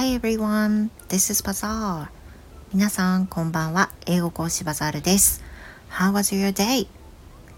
[0.00, 2.08] Hi everyone, this is Bazaar.
[2.72, 3.90] 皆さん、こんばんは。
[4.06, 5.42] 英語講師バザールです。
[5.90, 6.86] How was your day?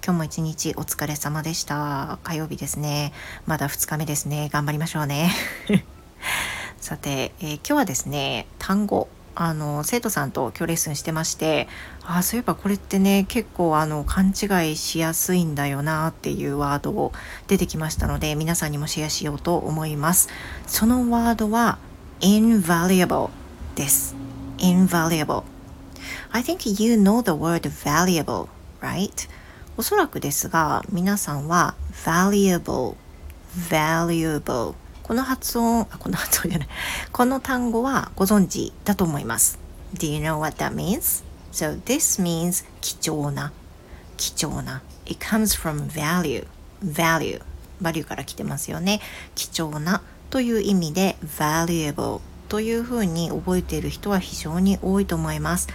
[0.05, 2.19] 今日も一日お疲れ様でした。
[2.25, 3.13] 火曜日ですね。
[3.47, 4.51] まだ2日目ですね。
[4.53, 5.31] 頑張りましょうね。
[6.83, 9.07] さて、えー、今日はですね、単語
[9.37, 11.69] あの生徒さんと今日レッスンしてまして
[12.05, 17.13] あそういえばこれってね結構あの勘違いしやすいんだよなっていうワードを
[17.47, 20.29] 出てきましたので皆さんにもシェアしようと思います
[20.67, 21.79] そのワードは
[22.23, 23.31] invaluable
[23.75, 24.15] です
[24.59, 25.43] invaluable
[26.31, 28.49] I think you know the word valuable
[28.81, 29.29] right
[29.77, 32.95] おそらくですが皆さんは valuable
[33.69, 36.69] valuable この発音、あ、この発音じゃない。
[37.11, 39.59] この単語はご存知だと思います。
[39.95, 41.25] Do you know what that means?
[41.53, 43.53] So this means 貴重な。
[44.17, 44.81] 貴重な。
[45.05, 46.47] It comes from value.
[46.85, 47.43] value.
[47.83, 49.01] value から来てますよね。
[49.35, 55.69] 貴重なという意味で valuable というふうに覚えている人は非常に多いと思います。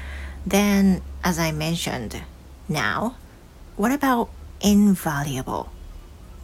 [0.48, 2.24] Then, as I mentioned,
[2.68, 3.14] now,
[3.78, 4.30] what about
[4.62, 5.68] invaluable?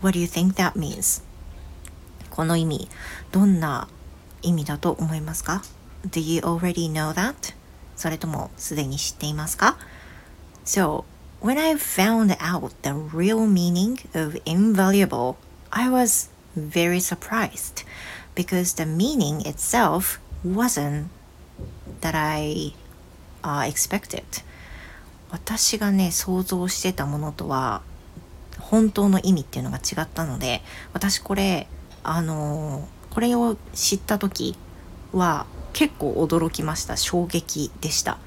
[0.04, 1.24] What do you think that means?
[2.30, 2.88] この意味
[3.32, 3.88] どんな
[4.44, 5.64] 意味だと思いますか
[6.08, 7.56] Do you already know that?
[7.96, 9.76] それともすでに知っていますか
[10.66, 11.04] So,
[11.42, 15.38] when I found out the real meaning of invaluable,
[15.72, 17.86] I was very surprised
[18.36, 21.08] because the meaning itself wasn't
[22.02, 22.74] that I、
[23.44, 24.24] uh, expected.
[25.32, 27.82] 私がね、想像してたものとは
[28.60, 30.62] 本当の意味っていうのが違ったので、
[30.94, 31.68] 私これ
[32.04, 34.56] あのこれを知った時
[35.14, 38.20] は結構驚きました衝撃でした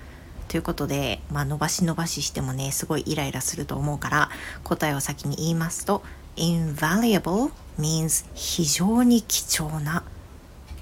[0.48, 4.30] ということで、まあ、伸ばし伸ばししてもねすごいイライラすると思うから
[4.64, 6.02] 答えを先に言いますと
[6.36, 10.02] invaluable means 非常に貴重な。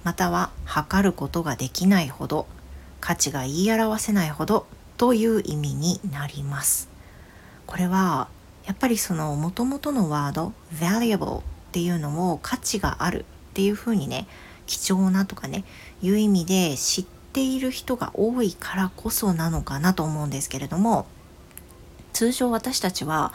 [0.03, 2.47] または測ることができないほど
[3.01, 4.67] 価値が言い表せないほど
[4.97, 6.89] という意味になります。
[7.67, 8.29] これは
[8.67, 14.27] やっぱりその元々のワード valuable っていうのを価値があるっていうふうにね
[14.67, 15.65] 貴重なとかね
[16.03, 21.07] いう意味で知っている人が多いからこそなのかなと思うんですけれども
[22.13, 23.33] 通常私たちは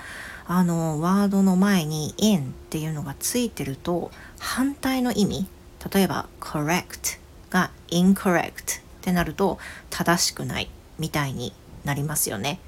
[0.51, 5.47] あのワードの前に in っていうのがついてると反対の意味
[5.93, 7.19] 例えば correct
[7.51, 9.59] が incorrect ってなると
[9.91, 11.53] 正しくないみたいに
[11.85, 12.59] なりますよね。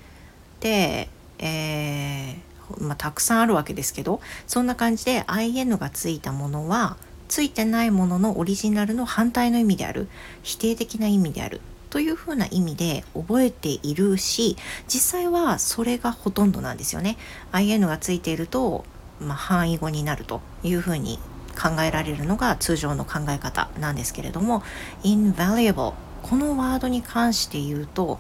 [0.59, 1.09] で、
[1.39, 6.97] えーまあ、たくさんあるわけですけどそんな感じで IN がついたものは
[7.29, 10.07] ついてないもののオリジナルの反対の意味である
[10.43, 11.61] 否定的な意味である
[11.91, 14.57] というふうな意味で覚えているし
[14.88, 17.18] 実際はそれがほとんどなんですよね。
[17.52, 18.85] IN がついていると、
[19.19, 21.19] まあ、範囲語になるというふうに
[21.62, 24.63] 考えられるのが通常の考え方なんですけれども
[25.03, 25.94] invaluable
[26.24, 28.19] このワードに関して言うと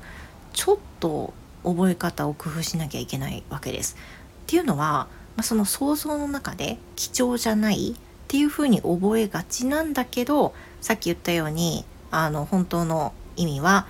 [0.53, 1.33] ちょっと
[1.63, 3.95] 覚え方を工夫しなきゃいけないわけです。
[4.43, 5.07] っていうのは、
[5.37, 7.95] まあ、その想像の中で貴重じゃないっ
[8.27, 13.87] ていうふうに覚えがちなんだけどさっき言ったようにあの本当の意味は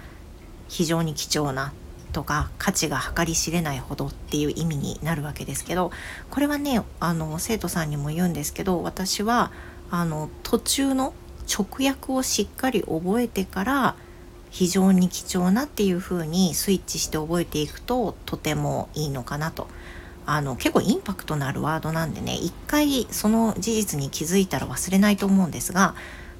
[0.67, 1.73] 非常に貴重な
[2.11, 5.91] とか価値が計り知れないほどっていう意味になるわけですけど
[6.29, 9.51] これはねあの生徒さんにも言うんですけど私は
[9.89, 11.13] あの途中の
[11.49, 13.95] 直訳をしっかり覚えてから
[14.49, 19.67] 非常に貴重なっていう風にスイッチして覚えていくととてもいいのかなと。
[20.23, 25.95] あの結構インパクトのあるワードなんでね一回その事実に気づいたら忘れないと思うんですが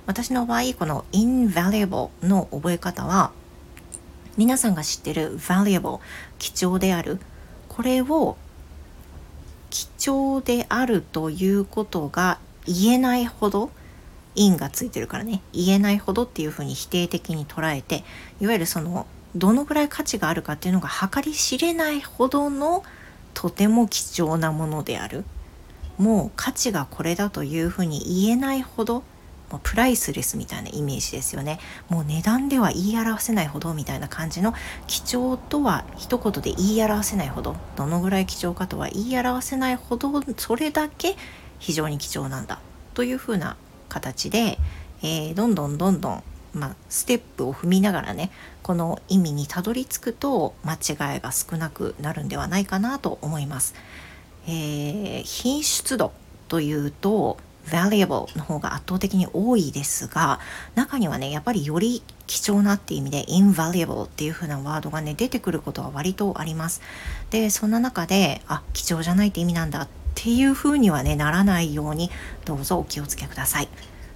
[0.06, 3.32] 私の場合この invaluable の覚え方は
[4.38, 6.00] 皆さんが知ってる valuable
[6.40, 7.20] 貴重である。
[7.68, 8.38] これを
[9.70, 13.72] 貴重であるということが言えないほど
[14.36, 15.42] in がついてるからね。
[15.54, 18.04] 言えないほどっていうふうに否定的に捉えて
[18.40, 22.84] いわゆるそのどのぐらい価値があるかっていうのが計り知れないほどの
[23.34, 25.24] とても貴重なものである。
[25.98, 29.04] もう価値がこれだというふうに言えないほど
[29.52, 31.60] もうプライスレスみたいなイメージですよね
[31.90, 34.54] もう値段では言い表せないほどみたいな感じの
[34.88, 41.16] 貴重とは一言で言い表せないほどどのぐらい貴重かとは言い表せないほどそれだけ
[41.60, 42.60] 非常に貴重なんだ
[42.94, 43.58] というふうな
[43.90, 44.58] 形で、
[45.04, 48.30] えー、どんどんどんどんまあ、ステップを踏みながらね
[48.62, 53.74] この意味にたどり着くと間違いが少なくなるんではないかなと思います。
[54.48, 56.12] えー、品質度
[56.50, 57.38] というと
[57.68, 60.40] valuable の方が圧倒的に多いですが
[60.76, 66.82] 中にはねやっぱりより貴重なっていう意味で invaluable っていう風なワードがね出てくることは割とあります。
[67.30, 72.10] でそんな中であ貴重じゃないって意味なんだっていう風にはねならないように
[72.46, 73.68] どうぞお気をつけください。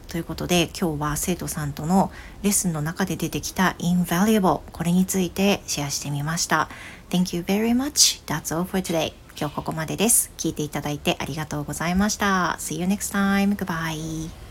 [0.07, 2.11] ということで今日は生徒さんとの
[2.41, 6.69] レッスンの中で出てきた invaluable これについてシェアしてみました。
[7.09, 8.23] Thank you very much.
[8.25, 9.24] That's all for today.
[9.37, 10.31] 今日ここまでです。
[10.37, 12.57] 聞いていただいてありがとうございました。
[12.59, 13.55] See you next time.
[13.55, 14.44] Goodbye.